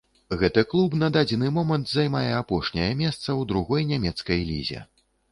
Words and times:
Гэты 0.41 0.61
клуб 0.69 0.93
на 1.01 1.09
дадзены 1.17 1.49
момант 1.57 1.85
займае 1.91 2.31
апошняе 2.37 2.87
месца 3.01 3.19
ў 3.19 3.49
другой 3.51 3.85
нямецкай 3.91 4.41
лізе. 4.49 4.81